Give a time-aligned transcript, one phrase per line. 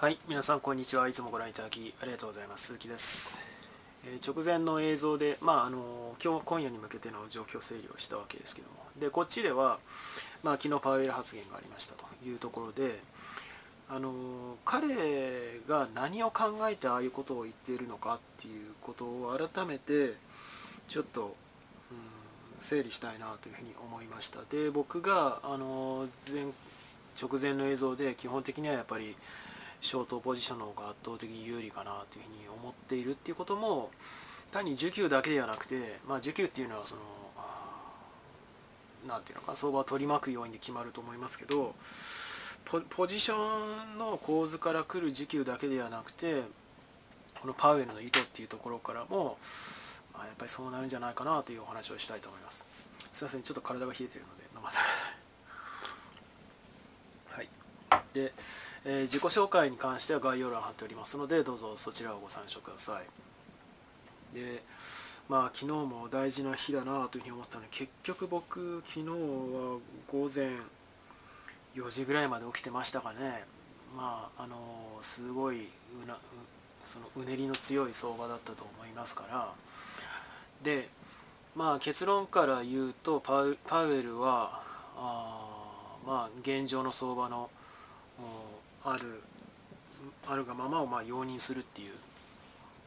[0.00, 1.06] はい皆さんこんにちは。
[1.08, 2.68] いつもご覧いただきありがとうございます。
[2.68, 3.44] 鈴木です、
[4.06, 8.76] えー、直前の映像でまああの今日今夜に向けての状況整理をしたわけですけども。
[8.98, 9.78] でこっちでは
[10.42, 12.98] まあ昨日パウエル発言がありましたというところで
[13.90, 14.88] あの彼
[15.68, 20.14] が何を考えてああいうことを言っているのかっていうことを改めて
[20.88, 21.36] ちょっと、
[21.90, 24.38] うん、整理したいなというふうに思いました。
[24.48, 26.46] で僕があの前
[27.20, 29.14] 直前の映像で基本的にはやっぱり
[29.80, 33.90] ショートポジションの方が圧倒的に有利かなというふうに思っているっていうことも
[34.52, 37.02] 単に需給だけではなくて、まあ、需給っていうのはその
[39.06, 41.74] 何ていうのか相場を取り巻くように決まると思いますけど
[42.90, 43.34] ポジショ
[43.94, 46.42] ンの構図から来る需給だけではなくて
[47.40, 49.38] このパウエルの意図っていうところからも、
[50.12, 52.66] まあ、やっぱりそうなるんじゃないかなというお話をしたいと思います。
[53.12, 54.92] すいませんちょっと体が冷えてるので飲ませてくだ
[57.38, 57.46] さい。
[57.96, 58.04] はい。
[58.12, 58.32] で
[58.84, 64.34] えー、自己紹介に関しては概要欄貼っておりますのでどうぞそちらをご参照ください。
[64.34, 64.62] で
[65.28, 69.78] まあ昨日も大事な日だなというふうに思ったので結局僕昨日は
[70.10, 70.50] 午前
[71.74, 73.44] 4時ぐらいまで起きてましたかね。
[73.96, 74.56] まああの
[75.02, 75.68] すごい
[76.04, 76.16] うな
[76.84, 79.52] そのうねりの強い相場だったと思いますから。
[80.62, 80.88] で
[81.54, 84.62] まあ結論から言うとパウエルは
[84.96, 87.50] あまあ現状の相場の
[88.84, 89.22] ある
[90.26, 91.92] あるがままをまあ容認するっていう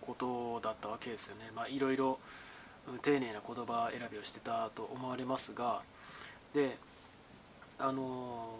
[0.01, 1.51] ことだったわけですよね。
[1.55, 2.19] まあ、いろいろ
[3.01, 5.81] 丁寧な言葉選びをしてたと思われますが
[6.53, 6.77] で
[7.79, 8.55] あの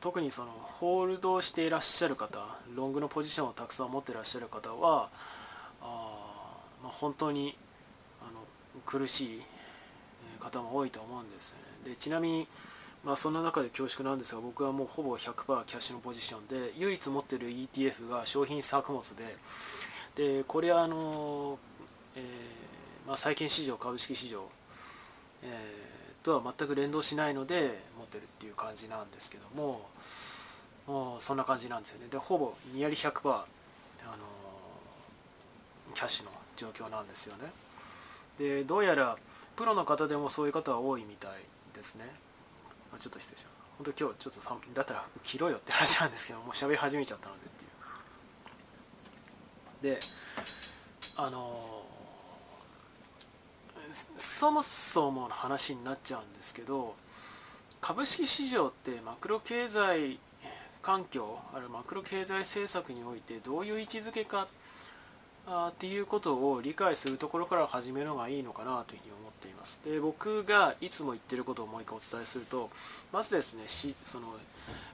[0.00, 2.44] 特にそのホールドしていらっしゃる方
[2.74, 5.08] ロングのポジションをたくさん持っていらっしゃる方は
[5.80, 7.56] あ、まあ、本当に
[8.20, 8.40] あの
[8.84, 9.42] 苦しい
[10.40, 11.90] 方も多いと思うんですよね。
[11.90, 12.48] でちなみに
[13.04, 19.36] まあ、そんな中で恐縮なんですが僕はもうほぼ100%キャッシュのポジションで唯一持ってる ETF が商品作物で
[20.14, 21.58] でこれはあの、
[22.16, 24.48] えー、まあ、債券市場株式市場、
[25.42, 29.88] えー、とは全く連動しないので持ってるっていう感じなんですけども
[30.86, 32.06] もうそんな感じなんですよね。
[32.10, 33.44] でほぼニヤリ100%あ
[34.06, 34.16] の
[35.94, 37.50] キャッシュの状況なんですよね。
[38.38, 39.16] でどうやら
[39.56, 41.30] プロの方でもそういう方は多いみたい
[41.74, 42.23] ですね。
[42.98, 43.54] ちょっと失礼します。
[43.78, 47.48] 本当今日ちょっと寒だったら切ろうよって話なんですけどもう喋り始めちゃったのでっ
[49.82, 49.94] ていう。
[49.94, 50.00] で
[51.16, 51.82] あの
[54.16, 56.96] そもそもの話になっちゃうんですけど
[57.80, 60.18] 株式市場ってマクロ経済
[60.82, 64.48] 環境あるいはマクロ経済政策においてどういう位置づけか
[65.46, 69.82] あっていうことを理解するところから始めるのがいいのかなというふうに思ています。
[69.84, 72.70] で僕がいつも言ってることをもう一回お伝えすると
[73.12, 74.28] まずですねその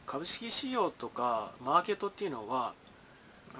[0.06, 2.74] 株式市場とかマーケットっていうのは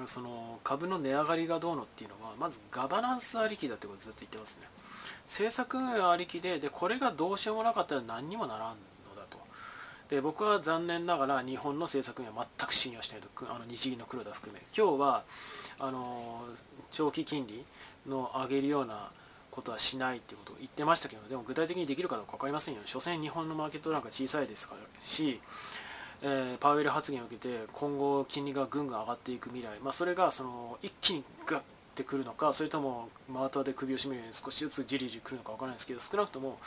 [0.07, 4.69] その株の値上がりがどうのっていうのはまずガバナンスありきだってことをずっと言ってますね。
[5.27, 8.75] 政策運営ありきででこれがどうしようもなかったら何にもならんの
[9.17, 9.39] だと。
[10.09, 13.29] で僕は残念ながら日本の政策運営は全く信用してないと。
[13.53, 14.61] あの日銀の黒田含め。
[14.77, 15.25] 今日は
[15.79, 16.45] あの
[16.91, 17.65] 長期金利
[18.09, 19.11] の上げるような
[19.51, 22.81] ことはしないってことを言ってましたけどでも具体的にできるかどうか分かりませんよ。
[22.85, 24.81] 所詮日本のマーケットなんか小さいですから。
[25.01, 25.41] し、
[26.23, 31.63] えー、パウエル発言を受けて今後金利がぐんぐん上がっていく未来、まあ、それがその一気にガッ
[31.95, 36.59] てくるのかそれとも真綿で首を絞めるように少しずつじりじりくるのか分からないですけど少なくとも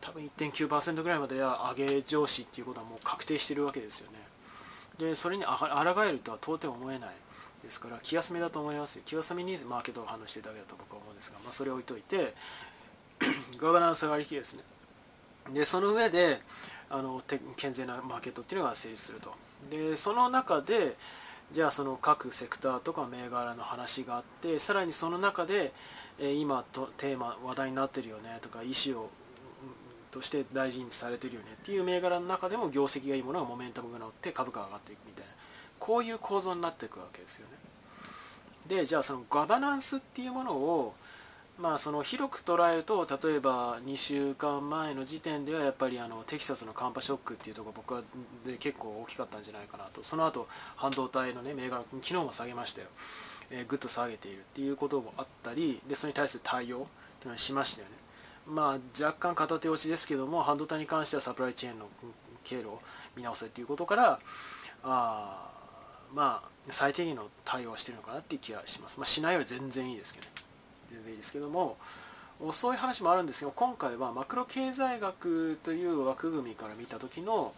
[0.00, 4.18] 多分1.9%ぐらいまでは上げ上司っていうことはもう確定してるわけですよね。
[4.98, 7.10] でそれに抗えるとは到底思えない。
[7.62, 12.34] ですから気休めだと思います気休めにマーケットが反応しているだけだと僕は思うんですが、まあ、それを置いといて
[13.58, 14.62] ガバナンスがありきですね。
[15.52, 16.40] でその上で
[16.90, 17.22] あの
[17.56, 19.34] 健全なマーケットっていうのが成立すると。
[19.70, 20.96] でその中で
[21.52, 25.72] じゃあその各セクターとか銘柄の話があってさらにその中で、
[26.18, 29.08] え今とテーマ話題になってるよねとか意思を
[30.10, 35.37] として大事にされてるよねっていう銘柄の中でも業績がいいものがモメンタムが乗って株価が上がっていくみたいな。
[35.78, 37.54] こういう構造になっていくわけですよね。
[38.68, 40.94] でじゃあそのガバナンスっていうものを
[41.58, 48.02] まあその広く捉えると例えば2週間前の時点ではやっぱりあのテキサスの寒波ショックっていうところ僕は
[48.46, 50.02] で結構大きかったんじゃないかなと。
[50.02, 52.88] その後半導体のね銘柄昨日も下げましたよ、
[53.50, 56.80] え、ぐっと下げているっていうこともあったりでそれに対する対応っ
[57.20, 57.94] ていうのをしましたよね。
[58.46, 61.86] まあ若干片手押しですけども半導体に関してはサプライチェーンの
[62.44, 62.80] 経路を
[63.16, 64.20] 見直せっていうことから
[64.84, 65.47] あ
[66.14, 68.98] まあ最低限の対応をしてるのかなっていう気がします。
[68.98, 70.32] まあ、しないより全然いいですけど、ね、
[70.90, 71.76] 全然いいですけども、
[72.52, 77.52] そういう話もあるんですけど、今回はマクロ経済学という枠組みから見た時の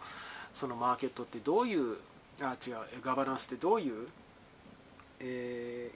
[0.52, 1.96] そのマーケットってどういう
[2.40, 4.08] あ違うガバナンスってどういう、
[5.20, 5.90] え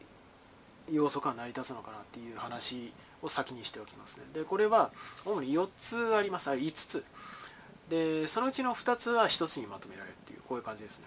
[0.89, 2.93] ー、要素から成り立つのかなっていう話
[3.23, 4.25] を先にしておきますね。
[4.35, 4.91] でこれは
[5.25, 6.51] 主に4つあります。
[6.51, 7.05] あれ5つ。
[7.89, 11.07] でそのうちの2つは1つにまとめられるっていうこういう感じですね、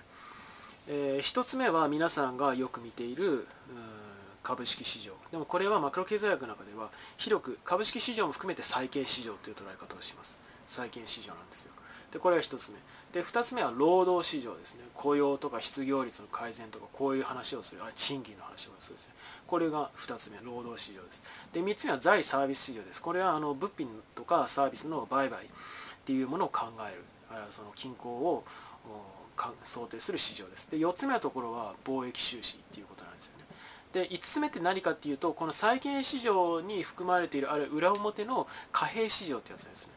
[0.90, 3.48] えー、1つ目は皆さんがよく見ている
[4.42, 5.14] 株式市場。
[5.32, 10.40] でもこれはマクロ経済学の中では広く株式市場も含めて債券市場という捉え方をします。
[10.68, 11.74] 債券市場なんですよ。
[12.14, 12.78] でこれが1つ目。
[13.12, 14.86] で2つ目は労働市場ですね。
[14.94, 17.84] 雇用とか失業率の改善とかこういう話をする。
[17.84, 19.14] あ賃金の話をするですね。
[19.46, 21.24] これが2つ目労働市場です。
[21.52, 23.02] で3つ目は財サービス市場です。
[23.02, 25.48] これはあの物品とかサービスの売買っ
[26.06, 27.04] ていうものを考える。
[27.30, 28.46] あるいはその均衡を
[29.64, 30.70] 想定する市場です。
[30.70, 33.46] で4つ目のところは貿易収支っていうことなんですよね。
[33.94, 39.94] で5つ目って何かっていうとこの債券市場に含まれているある裏表の貨幣市場ってやつですね。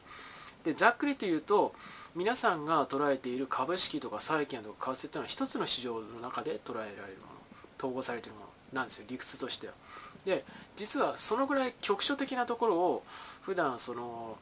[0.65, 1.75] でざっくりというと
[2.15, 7.33] 皆さんが捉えている株式とか債券とか為替というのは一つの市場の中で捉えられるもの
[7.79, 9.07] 統合されているものなんですよ。
[9.09, 9.73] 理屈としては。
[10.25, 10.45] で
[10.77, 13.03] 実はそのぐらい局所的なところを
[13.43, 14.37] 普段その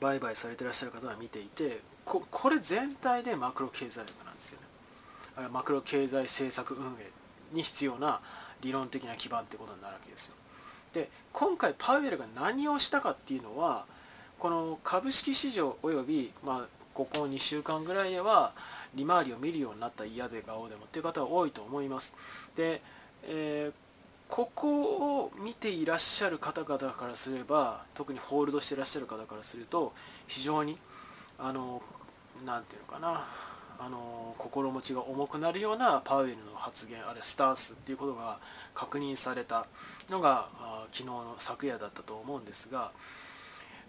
[0.00, 4.66] 売買されてらっしゃる方は見ていてここれ全体でマクロ経済学なんですよね。
[5.36, 7.10] あれマクロ経済政策運営
[7.52, 8.20] に必要な
[8.62, 10.34] 理論的な基盤ってことになるわけですよ。
[10.92, 13.86] で今回パウエルが何をしたかっていうのは
[14.38, 18.52] この株式市場および、まあ、ここ2週間ぐらいでは
[18.94, 22.16] 利回りを見るようになった嫌で顔でもっていう方は多いと思います。
[22.56, 22.82] で、
[23.24, 23.72] えー、
[24.30, 29.92] ここを見ていらっしゃる方々からすれば特にホールドしていらっしゃる方からすると
[30.28, 30.78] 非常に
[31.38, 31.82] あの
[32.46, 33.26] 何て言うのかな
[33.80, 38.38] あの心持ちが重くなるようなパウエルの発言あるいはスタンスっていうことが
[38.74, 39.66] 確認された
[40.10, 40.48] のが
[40.92, 42.92] 昨日の昨夜だったと思うんですが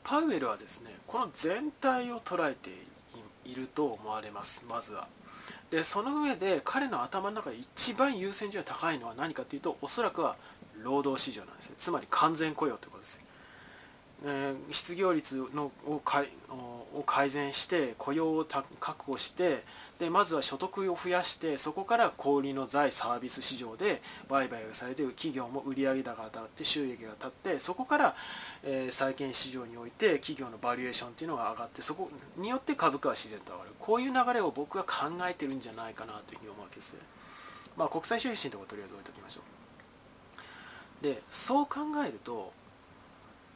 [0.04, 2.72] パウエルはですねこの全体を捉えて
[3.46, 5.08] いると思われますまずは。
[5.72, 10.36] でその上で彼の頭の中で一番優先順位が高いのは何かというとおそらくは
[10.84, 11.76] 労働市場なんですね。
[11.80, 13.22] つまり完全雇用ということです
[14.24, 18.46] えー、失業率のを改善して雇用を
[18.80, 19.64] 確保して
[20.00, 28.16] でまずは所得を増やしてそこから小売りの財サービス市場で売買がされて企業も売上高が立って収益が立ってそこから、
[28.64, 33.72] えー、債券市場において企業のバリエーションっていうのが上がってそこによって株価は自然と上がる。
[33.80, 36.96] こういう流れを僕は考えてるんじゃないかなというふうに思うわけです。
[37.76, 41.04] まあ国際収支のところとりあえず置いておきましょう。
[41.04, 42.54] でそう考えると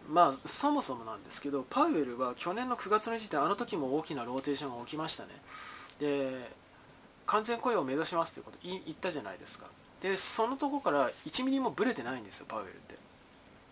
[0.09, 5.29] まあそもそもなんですけどパウエルは去年の9月の時点あの時も大きなローテーションが起きましたね。
[5.99, 6.51] で
[7.25, 9.65] 完全雇用を目指しますということ言ったじゃないですか。
[10.01, 12.95] でそのとこから1ミリもブレてないんですよパウエルって。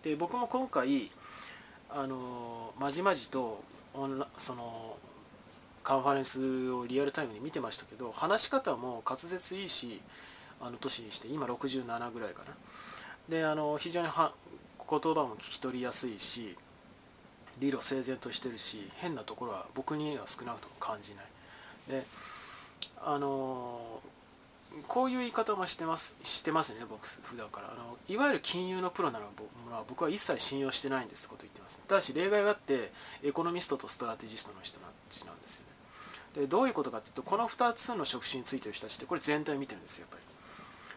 [0.02, 1.10] で僕も今回
[1.88, 3.62] あのまじまじと
[4.36, 4.96] その
[5.84, 10.00] カンファレンスをリアルタイムに見てましたけど話し方も滑舌いいし
[10.60, 12.50] あの年にして今67ぐらいかな。
[13.28, 14.32] であの非常には
[14.98, 16.56] 言葉も聞き取りやすいし
[17.58, 21.24] 理路整然としてるし変なところは僕には少なくとも感じない。
[21.88, 22.04] で
[23.02, 24.00] あの
[24.88, 27.68] こういう言い方もしてますしてますね僕普段から。
[27.70, 29.26] あのいわゆる金融のプロなら
[29.88, 32.90] 僕は一切信用してないんですってこと言ってますただし例外があって
[33.22, 35.62] エコノミストとストラテジストの人たちなんですよ
[36.36, 36.42] ね。
[36.42, 40.33] でどういうことかっていうとこの2つの職種についてる人たちってこれ全体見てるんですよやっぱり。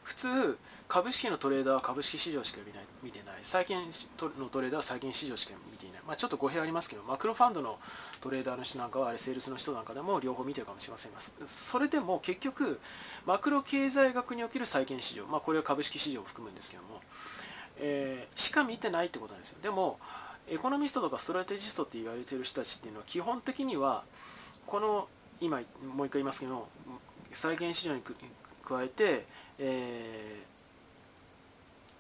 [0.08, 3.36] 普通株式のトレーダーは株式市場しか見ない見てない。
[3.44, 3.82] 債券
[4.40, 7.78] のトレーダーは債券市場しか見ていない、まあ、ちょっと語弊ありますけどマクロファンドの
[8.22, 12.80] トレーダーの人なんかはあれセールスの人なんかでも両方見てるかもしれませんがそれでも結局
[13.26, 17.02] マクロ経済学における債券市場、まあ、これは株式市場を含むんですけども、
[17.78, 19.58] えー、しか見てないってことなんですよ。
[19.62, 20.00] でも
[20.48, 24.06] エコノミストとかストラテジストって言われてる人たちっていうのは基本的には
[24.66, 25.10] この
[25.42, 25.58] 今
[25.94, 26.70] もう一回言いますけど
[27.34, 28.02] 債券市場に
[28.68, 29.26] 加えて、
[29.60, 30.48] えー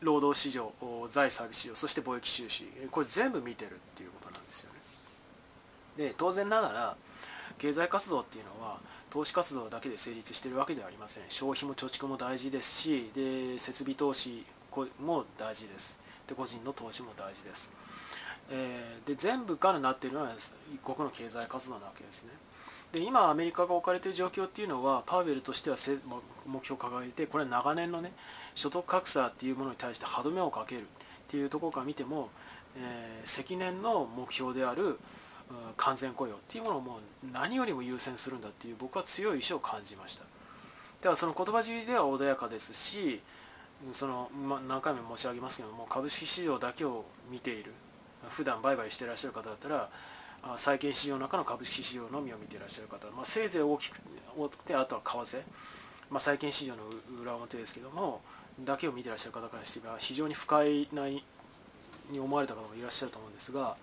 [0.02, 0.72] 労働市場
[1.10, 4.80] 財サービス市場そして貿易収支これ全部見てるっていうことなんですよね。
[5.98, 6.96] で当然ながら
[7.58, 11.24] 経済活動っていうのは投資活動だけで成立してるわけではありません。
[11.30, 14.46] 消費も貯蓄も大事ですしで設備投資
[15.00, 16.00] も大事です。
[16.28, 17.72] で個人の投資も大事です、
[18.52, 20.32] えー、で全部からなっているのは
[20.74, 22.32] 一国の経済活動なわけですね。
[22.92, 25.78] で今アメリカが置かれている状況っていうのはパウエルとしては
[26.46, 28.12] 目標を掲げてこれは長年のね
[28.56, 30.86] 所得格差っていうものに対して歯止めをかけるっ
[31.28, 32.30] ていうところから見ても、
[32.78, 34.98] えー、積年の目標である
[35.78, 40.26] 完全雇用っていうものをもう何よりも優先するんだっていう僕は強い意志を感じました。
[41.02, 43.22] ではその言葉尻では穏やかですし
[43.92, 47.72] その、ま、何回も申し上げますけども株式市場だけを見ている
[48.30, 49.90] 普段売買していらっしゃる方だったら
[50.58, 54.00] 債券市場の中の株式市場のみを見ていらっしゃる方、まあ、せいぜい大きく
[54.38, 55.42] 大きくてあとは為替
[56.10, 56.84] まあ、債券市場の
[57.22, 58.22] 裏表ですけども
[58.64, 61.22] だけを見てらっしゃる方からしては非常に不快なに
[62.18, 63.76] 思われた方もいらっしゃると思うんですが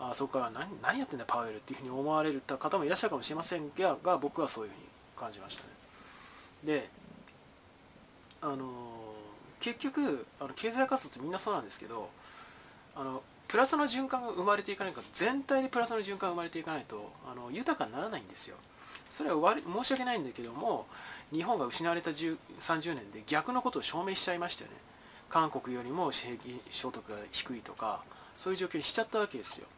[0.00, 4.82] あそこから何何やってんだパウエルっていうふうに思われた方もいらっしゃるかもしれませんがが僕はそういうふうに
[5.16, 5.68] 感じましたね。
[6.64, 6.88] で
[8.40, 8.66] あの
[9.60, 12.10] 結局あの経済活動ってみんなそうなんですけど
[12.96, 13.22] あの
[13.54, 18.56] プラスの循環が生まれていかないか全体でプラスの循環が生まれていかないとあの豊かにならないんですよ。
[19.08, 20.86] それは悪申し訳ないんだけども
[21.32, 24.76] 日本が失われた30年で逆のことを証明しちゃいましたよね。
[25.28, 28.02] 韓国よりも平均所得が低いとか
[28.36, 29.68] そういう状況にしちゃったわけですよ。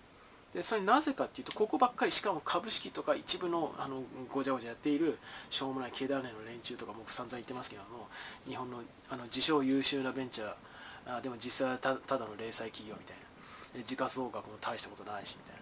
[0.55, 5.19] でそれなぜかっていうとここばっかりしかも株式とか一部のあのごちゃごちゃやっている
[5.51, 8.09] しょうもない経団連の連中とか僕散々言ってますけども
[8.49, 8.79] 日本の
[9.11, 13.26] あの自称優秀なベンチャーあでも実際はたただの零細企業みたいな
[13.85, 15.61] 時価総額も大したことないしみたい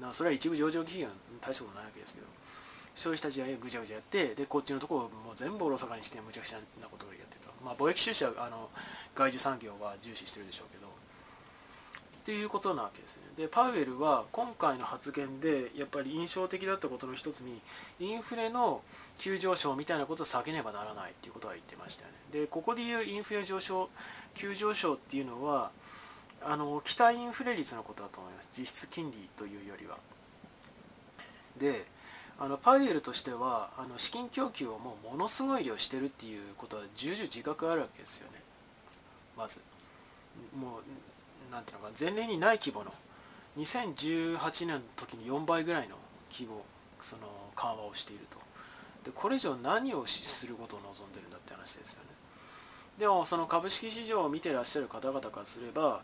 [0.00, 2.26] ななそれは一部上場企業に大したことないわけですけど
[2.94, 8.68] そういう人たちがぐちゃぐちゃやってでこっちのところをもう全部おろそかにしてむちゃくちゃなことをやってると、まあ、貿易収支はあの
[9.14, 10.92] 外需産業は重視してるでしょうけど
[12.22, 13.24] っていうことなわけですね。
[13.36, 17.60] でパウエルは今回の発言でやっぱり印象的だったことの一つに
[17.98, 18.80] インフレの
[19.18, 22.42] 急上昇みたいなことを避けねばならないっていうことは言ってましたよね。
[22.42, 23.90] でここでいうインフレ上昇
[24.34, 25.72] 急上昇っていうのは
[26.44, 28.48] あの期待インフレ率のことだと思います。
[28.56, 29.98] 実質金利というよりは。
[31.56, 31.86] で
[32.38, 38.42] あのパウエルとしてはあの資金供給をもうものすごい量してるっていうことは重々自覚あるわけですよね。
[39.36, 39.60] まず。
[40.58, 42.92] もうなんていうのか前例にない規模の。
[43.58, 45.96] 2018年の時に4倍ぐらいの
[46.32, 46.64] 規模
[47.02, 47.22] その
[47.54, 48.38] 緩和をしていると。
[49.04, 52.08] でこれ以上何をすることを望んでるんだって話ですよね。
[52.98, 56.02] でもその株式市場を見てらっしゃる方々からすれば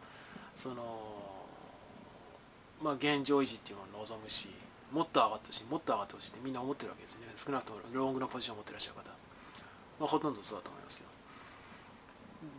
[0.58, 0.74] その
[2.82, 4.48] まあ現状維持っていうのを望むし
[4.92, 7.26] もっと上がってほしいもっと上がってほしいってみんな思ってるわけですよね。
[7.36, 9.10] 少なくともロングのポジションを持ってらっしゃる方、
[10.00, 11.08] まあ、ほとんどそうだと思いますけど。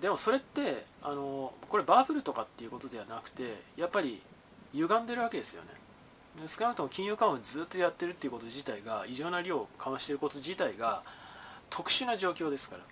[0.01, 4.21] でもそれってあのこれバブルとかっていうことではなくてやっぱり
[4.73, 5.69] 歪んでるわけですよね。
[6.47, 11.03] 少なくとも金融緩和をずっとやってるっていうこと自体が異常な量を緩和してること自体が
[11.69, 12.83] 特殊な状況ですから。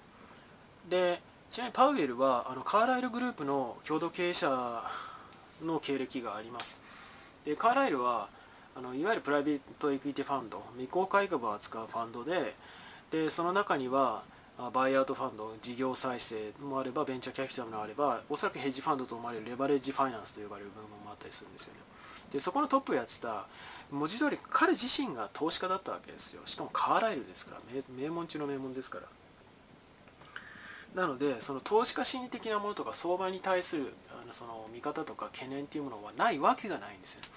[0.90, 4.84] でちなみにパウエルはあのカーライルグループの共同経営者
[5.64, 6.82] の経歴があります
[7.46, 8.30] でカーライルは
[8.76, 12.54] あのいわゆるプライベートエクイティファンド未公開株を扱うファンドで
[13.12, 14.24] でその中には
[14.74, 21.80] バイアウトファンド、事業再生もあれば、ベンチャーキャピタルもあれば、おそらくヘッジファンドと思われるレバレッジファイナンスと呼ばれる部分もあったりするんですよね。
[22.32, 23.46] で、そこのトップをやってた、
[23.92, 26.42] 文字通り彼自身が投資家だったわけですよ。
[26.46, 27.62] しかもカーライルですから、
[27.96, 29.04] 名門中の名門ですから。
[30.98, 37.28] なので、その投資家心理的なものとか相場に対するあのその見方とか懸念っていうものはないわけがないんですよね。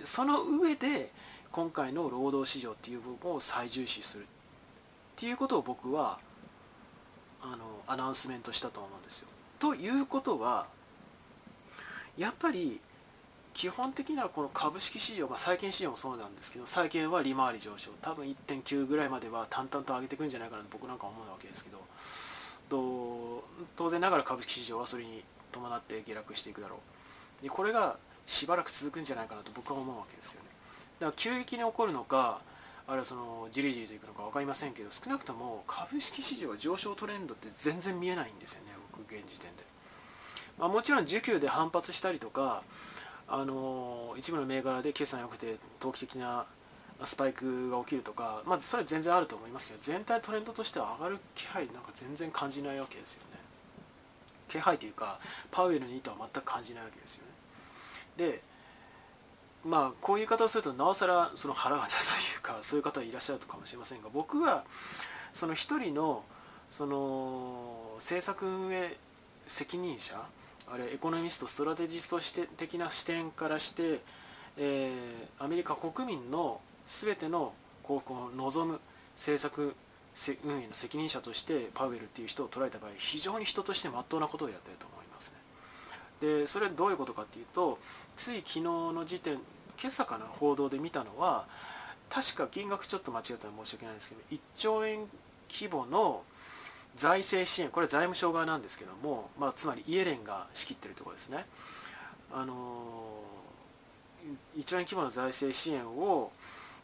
[0.00, 1.10] で、その上で、
[1.50, 4.26] 今回の労働市場っていう部分を最重視するっ
[5.16, 6.20] ていうことを僕は
[7.42, 9.28] あのアナウンスメントしたと思うんですよ。
[9.58, 10.66] ということは
[12.18, 12.80] やっぱり
[13.54, 21.78] 基本的にはこの株式市場、まあ、債券市場もそうなんですけど債券は利回り上昇多分1.9ぐらいまでは淡々と上げていくんじゃないかなと僕なんか思うわけですけど
[22.70, 23.44] と
[23.76, 25.22] 当然ながら株式市場はそれに
[25.52, 26.76] 伴って下落していくだろ
[27.40, 27.42] う。
[27.42, 27.96] でこれが
[28.26, 30.48] しばらく続くんじゃないかなと僕は思うわけですよね。
[31.00, 32.40] だから急激に起こるのか
[32.86, 39.62] あるいはそのじりじりといくのか分かりませんけど少なくとも株式市場は上昇トレンドって全然見えないんですよね僕現時点で、
[40.58, 42.62] まあ、もちろん需給で反発したりとか
[43.28, 46.46] あの一部の銘柄で決算良くて投機的な
[47.04, 53.38] スパイクが起きるとかまずそれ全然あると思いますけど全体トレンドとしては上がる気配なんか全然感じないわけですよね。
[54.48, 55.18] 気配というか
[55.50, 57.24] パウエルの意図は全く感じないわけですよ
[58.18, 58.32] ね。
[58.32, 58.42] で
[59.64, 64.64] まあこういう方をするとなおさらその腹が立つというかそういう方はいらっしゃるかもしれませんが僕は
[65.32, 66.24] その一人の
[66.70, 68.96] その政策運営
[69.46, 70.20] 責任者
[70.72, 74.00] あれエコノミストストラテジストして的な視点からして、
[74.56, 76.60] えー、アメリカ国民の
[76.90, 77.52] 全ての
[77.84, 78.80] こう望む
[79.16, 79.74] 政策
[80.44, 85.38] 運営の責任者としてパウエルっていう人を捉えた場合非常に人として真っ当なことをやってると思いますね。
[86.20, 87.78] でそれはどういうことかっていうと
[88.16, 89.34] つい昨日の時点
[89.80, 91.46] 今朝かな報道で見たのは
[92.10, 95.06] 確か金額ちょっと間違ったら申し訳ないんですけど1兆円
[95.48, 96.22] 規模の
[96.96, 101.46] 財政支援これは財務省側なんですけども、まあ、つまりイエレンが仕切ってるところですね
[102.32, 102.54] あの
[104.58, 106.30] 1兆円規模の財政支援を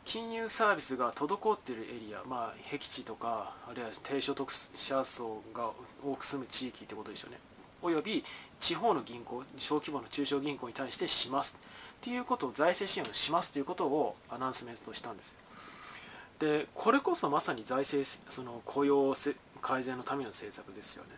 [0.07, 5.73] 金融サービスが滞っているエリア、まあ、僻地とかあるいは低所得者層が
[6.03, 7.39] 多く住む地域ってことでしょうね。
[7.83, 8.25] および
[8.61, 11.59] 地方の銀行小規模の中小銀行に対してします。
[11.97, 15.37] っていうことを財政支援をしますということをアナウンスメントしたんです。
[16.39, 19.13] でこれこそまさに財政その雇用
[19.61, 21.11] 改善のための政策ですよね。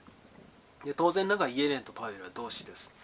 [0.85, 2.95] で当然ながらイエレンとパウエルは同志です。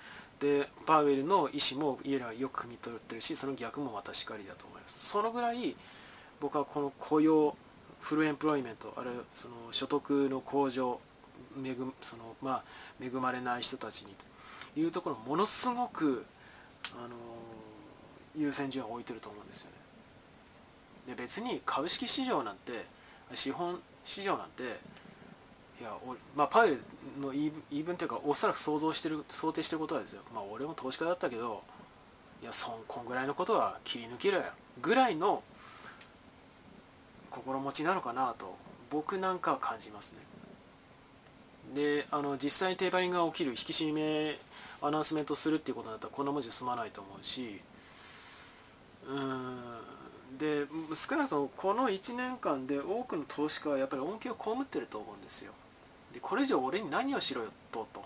[0.45, 5.07] でパウエルの意思もイエレンはよく汲み取ってるしその逆もまたしかりだと思います。
[5.09, 5.75] そのぐらい
[6.39, 7.57] 僕はこの雇用
[8.01, 11.01] フルエンプロイメントあるいはその所得の向上
[11.65, 12.65] 恵その、まあ、
[13.03, 14.09] 恵まれない人たちに
[14.75, 16.27] というところものすごく、
[16.99, 17.15] あの
[18.37, 19.71] 優先順位を置いてると思うんですよ
[21.07, 21.15] ね。
[21.15, 22.85] で別に株式市場なんて
[23.33, 24.79] 資本市場なんて
[25.81, 25.91] いや
[26.37, 26.81] まあ、パウエル
[27.21, 31.63] の言い分というかおそらく想像してる想定してることはですよ、まあ、俺も投資家だったけど
[32.43, 34.45] いやそんこんぐらいのことは切り抜けろよ
[34.81, 35.43] ぐらいの
[37.31, 38.57] 心持ちなのかなと
[38.91, 40.19] 僕なんかは感じますね。
[41.75, 44.39] であの実際にテーパリングが起きる引き締め
[44.81, 47.61] アナウンスメントするっていうことだったらこんな文字済まないと思うし
[49.09, 55.53] うんで少なくともこの1年間で多くの投資家はやっぱり恩恵を被ってると思うんですよ。
[56.15, 58.05] でこれ以上俺に何をしろよとと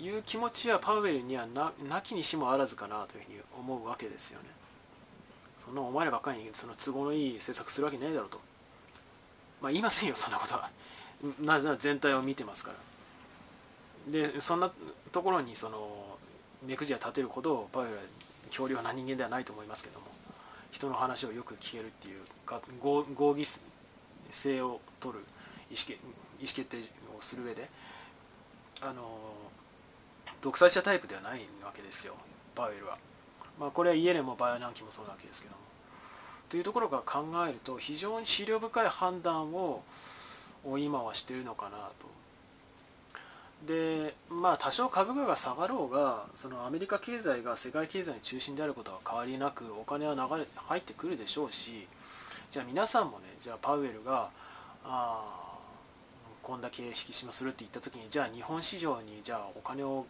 [0.00, 4.46] いう気持ちはパウエルにはなきにしもあらずかなというふうに思うわけですよね。
[5.58, 8.40] そんなお前らばっかりにその都合のいい政策するわけないだろうと。
[9.60, 10.70] まあ言いませんよそんなことは。
[11.40, 14.12] なぜなら全体を見てますから。
[14.12, 14.70] でそんな
[15.10, 16.16] ところにその
[16.64, 18.02] 目くじを立てるほどパウエルは
[18.50, 20.06] 強量な人間ではないと思いますけども
[20.70, 23.44] 人の話をよく聞けるっていうか合議
[24.30, 25.24] 性を取る
[25.70, 25.94] 意思
[26.38, 26.78] 意思決定
[27.22, 27.68] する上で
[28.82, 29.02] あの
[30.40, 32.14] 独裁者タイプではないわけですよ
[32.54, 32.98] パウエルは。
[33.58, 35.60] まあ、これはイエレンもバイアナンキもそうなわけですけども。
[36.48, 39.82] というところから考えると非常に資料深い判断を
[40.78, 42.08] 今はしてるのかなと。
[43.66, 51.88] でまあ多少株価が下がろうがそのアメリカ経済が世界経済の中心であることは変わりなくお金は流れ入ってくるでしょうし
[52.52, 54.30] じゃあ皆さんもねじゃあパウエルが
[54.84, 55.47] あ
[56.48, 60.06] こんだけ引き締めするって言った時にじゃあ日本市場にじゃあお金を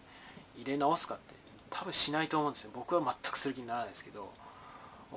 [0.56, 1.34] 入れ直すかって
[1.68, 4.32] 多分しないと思うんですよ僕は全くする気にならないですけど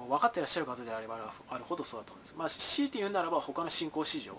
[0.10, 4.34] 分かってらっしゃる方であればあるほどそうだと思うんですまあ強いて言うならば他の新興市場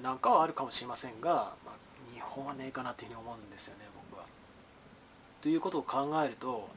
[0.00, 4.26] なんかはあるかもしれませんが、まあ、日本はねえかなというふうに思うんですよね僕は。
[5.42, 6.68] ということを考えると、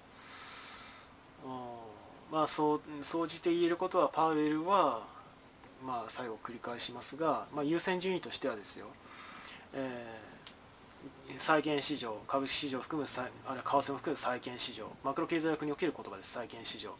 [1.45, 1.47] う
[2.33, 5.05] ん、まあそう総じて言えることはパウエルは、
[5.85, 8.87] まあ、最後繰り返しますが、まあ、優先順位としてはですよ、
[9.73, 13.07] えー、債券市場株式市場含む
[13.45, 16.31] あるいは為替も含む債券市場マクロ経済学における言葉です。
[16.31, 16.95] 債券市場、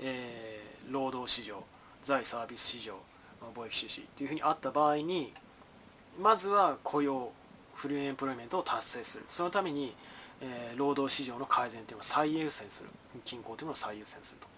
[0.00, 1.62] えー、労働市場
[2.02, 2.98] 財サービス市場
[3.54, 5.32] 貿易収支というふうにあった場合に
[6.20, 7.30] まずは雇用
[7.74, 9.24] フルエンプロイメントを達成する。
[9.28, 9.94] そのために、
[10.40, 12.88] えー、労働市場の改善というのを最優先する。
[13.24, 14.48] 均衡というのを最優先すると。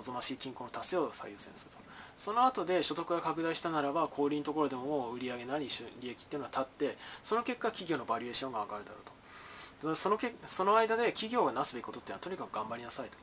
[0.00, 1.83] 望ましい均衡の達成を最優先すると。
[2.18, 5.68] その後で所得が拡大したならば小売のところでも売上なり
[6.00, 9.94] 利益っていうのは立ってその結果企業のバリエーションが上がるだろうと。
[9.94, 13.16] そのけその間で企業がなすべきことっていうのはとにかく頑張りなさいと。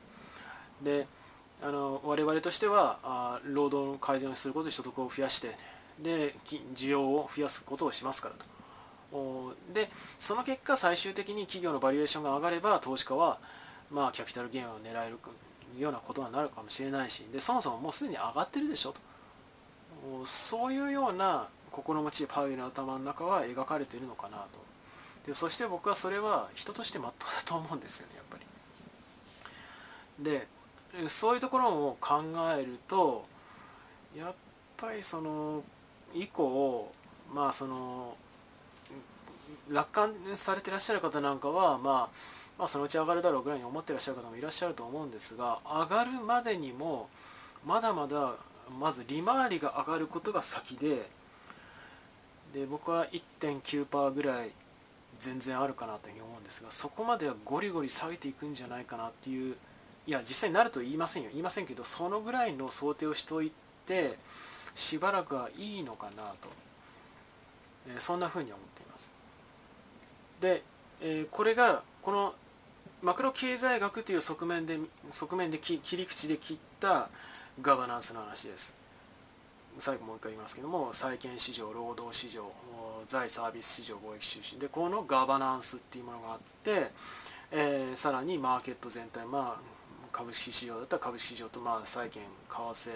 [0.84, 1.06] で
[1.60, 5.56] あの我々としてはあ労働の改善をすることで所得を増やして
[6.00, 6.34] で
[6.74, 9.54] 需要を増やすことをしますからと。
[9.72, 13.38] でその結果最終的に企業のバリエーションが上がれば投資家は、
[13.90, 15.18] まあ、キャピタルゲインを狙える。
[15.78, 19.00] ようなことになるかもしれないしでそもそももうすでに上がってるでしょと。
[20.26, 24.46] そういうような心持ちでパウエルの頭の中は描かれているのかなと。
[25.26, 28.38] でそして僕はそれは人としてまっとうだと思うんですよねやっぱ
[30.18, 30.24] り。
[30.24, 30.48] で
[31.08, 32.22] そういうところを考
[32.58, 33.24] えると
[34.16, 34.34] やっ
[34.76, 35.62] ぱりその
[36.14, 36.92] 以降
[37.32, 38.16] まあその
[39.70, 42.16] 楽観されてらっしゃる方なんかは、まあ、
[42.58, 47.08] まあそのうち上がるだろうぐらいに思ってらっしゃる方もいらっしゃると思うんですが上がるまでにも
[47.66, 48.34] まだまだ
[48.78, 51.08] まず利回りが上がることが先で
[52.54, 53.06] で僕は
[53.40, 54.50] 1.9%ぐらい
[55.18, 59.56] 全然あるかなというふうに思うんですがそこまではゴリゴリ下げていくんじゃないかなっていう
[60.06, 61.28] いや実際になると言いませんよ。
[61.30, 63.52] 言いませんけどそのぐらいの想定をしておい
[63.86, 64.18] て
[64.74, 66.48] しばらくはいいのかなと、
[67.88, 69.12] えー、そんなふうに思っています。
[70.40, 70.62] で、
[71.00, 72.34] えー、これがこの
[73.02, 74.78] マクロ経済学という側面で
[75.10, 77.08] 側面で切り口で切った
[77.60, 78.80] ガバナンスの話です。
[79.78, 82.52] 最後もう一回言いますけども債券市場労働市場
[83.08, 84.58] 財サービス市場貿易収支。
[84.60, 86.90] でこのガバナンスっていうものがあって、
[87.50, 89.72] えー、さらにマーケット全体まあ
[90.12, 92.90] 株式市場だったら株式市場とまあ債券為替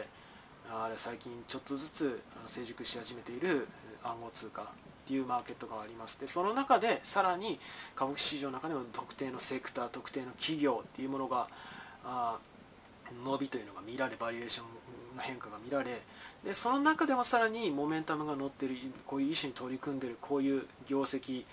[0.71, 3.66] あれ最近ちょっとずつ成熟し始めている
[4.05, 4.71] 暗号通貨
[5.07, 7.61] っていうマーケットがありますでその中でさらに
[7.95, 11.47] 株式市場の中でも特定のセクター特定の企業っていうものが
[12.05, 12.38] あ
[13.25, 14.66] 伸びというのが見られバリエーション
[15.16, 16.03] の変化が見られ
[16.45, 18.75] でその中でもさらにモメンタムが乗ってる
[19.07, 21.45] こういう意思に取り組んでいるこういう業績、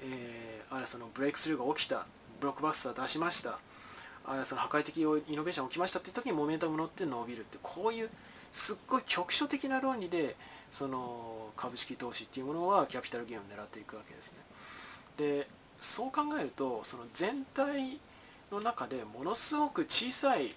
[0.00, 2.06] えー、あるいはそのブレイクスルーが起きた
[2.40, 3.58] ブロックバスター出しました
[4.24, 8.08] あるその破壊的イノベーション起きましたっていう時にモメンタム乗って伸びるってこういう
[8.50, 10.36] すっごい局所的な論理で
[10.74, 14.40] その株式投資っていうものはキャピタルゲインを狙っていくわけですね。
[15.16, 15.46] で
[15.78, 18.00] そう考えるとその全体
[18.50, 20.52] の中でものすごく小さい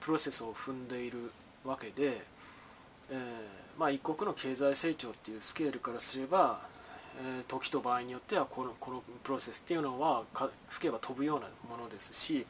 [0.00, 1.30] プロセスを踏んでいる
[1.64, 2.22] わけで、
[3.10, 6.60] えー、まあ、一国の経済成長っていうスケールからすれば、
[7.18, 10.24] えー、時と場合によってはこのこのプロセスっていうのは
[10.68, 12.46] 吹けば飛ぶようなものですし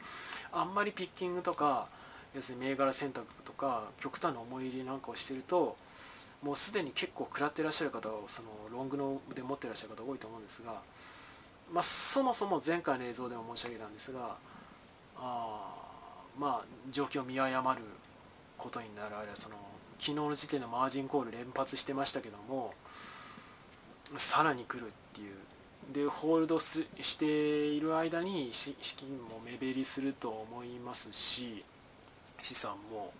[0.51, 1.87] あんまりピッキングとか
[2.35, 5.77] 要するに銘柄選択とか極端な思い入れなんかをしてると
[6.43, 10.81] もうすでに結構食らってらっしゃる方をそのロングので持ってらっしゃる方多いと思うんですが、
[11.73, 14.35] まあ、そもそも前回の映像でも申し上げたんですが
[15.17, 15.75] あ
[16.39, 17.81] まあ状況を見誤る
[18.57, 19.55] ことになるあるいはその
[19.99, 22.73] 昨日の時点のマージンコール連発してましたけども
[24.15, 25.35] さらに来るっていう
[25.91, 26.85] でホールドし
[27.17, 31.63] ている間に資金も目減りすると思いますし
[32.41, 33.13] 資産も。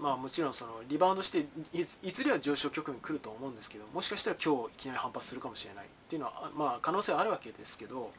[0.00, 8.12] まあ、もちろんそのリバウンドしていずれは上昇局面来ると思うんですけどもしかしたら今日いきなり反発するかもしれないっていうのは、まあ、可能性はあるわけですけど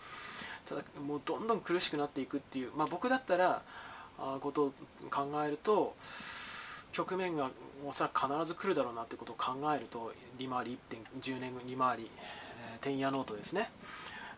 [0.68, 3.62] ただもうどんどん苦しくなっていくっていう、まあ、僕だったら
[4.20, 4.74] あことを
[5.10, 5.96] 考えると
[6.92, 7.50] 局面が
[7.88, 10.78] おそらく必ず来るだろうなってことを考えると利回り
[11.22, 12.12] 1.10年利回り、
[12.82, 13.72] えー、10ヤノートですね、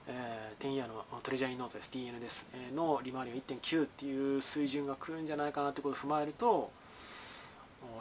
[0.08, 1.91] えー、10ヤのトレジャーインノートです。
[1.91, 6.71] TN です、えー、の利回りが1.9っていう水準が来るんじゃないかなってことを踏まえると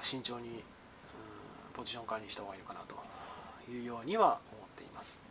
[0.03, 0.55] 慎重に、うん、
[1.75, 2.97] ポジション管理した方がいいのかなと
[3.71, 5.23] いうようには思っています。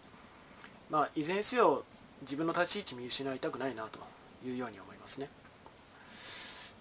[0.90, 1.84] まあいずれにせよ
[2.22, 4.00] 自分の立ち位置見失いたくないなと
[4.46, 5.30] いうように思いますね。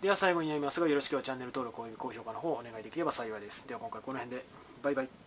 [0.00, 3.66] では最後になりますがよろしければチャンネル登録及び高評価の方をお願いできれば幸いです。
[3.66, 4.44] では今回この辺で。
[4.82, 5.17] バイバイ。